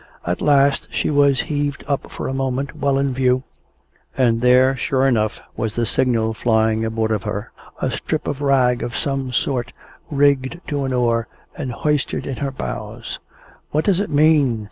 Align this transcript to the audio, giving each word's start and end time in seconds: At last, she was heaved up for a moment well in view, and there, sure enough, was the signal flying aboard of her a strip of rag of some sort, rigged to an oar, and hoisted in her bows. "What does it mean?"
At 0.25 0.41
last, 0.41 0.87
she 0.89 1.11
was 1.11 1.41
heaved 1.41 1.83
up 1.87 2.09
for 2.09 2.27
a 2.27 2.33
moment 2.33 2.75
well 2.75 2.97
in 2.97 3.13
view, 3.13 3.43
and 4.17 4.41
there, 4.41 4.75
sure 4.75 5.05
enough, 5.05 5.39
was 5.55 5.75
the 5.75 5.85
signal 5.85 6.33
flying 6.33 6.83
aboard 6.83 7.11
of 7.11 7.21
her 7.21 7.51
a 7.79 7.91
strip 7.91 8.27
of 8.27 8.41
rag 8.41 8.81
of 8.81 8.97
some 8.97 9.31
sort, 9.31 9.71
rigged 10.09 10.59
to 10.69 10.85
an 10.85 10.91
oar, 10.93 11.27
and 11.55 11.71
hoisted 11.71 12.25
in 12.25 12.37
her 12.37 12.49
bows. 12.51 13.19
"What 13.69 13.85
does 13.85 13.99
it 13.99 14.09
mean?" 14.09 14.59